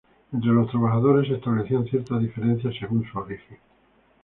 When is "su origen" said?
3.07-3.59